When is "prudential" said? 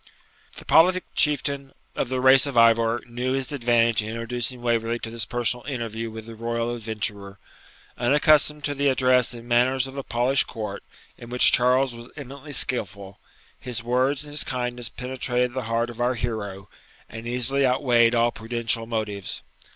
18.31-18.87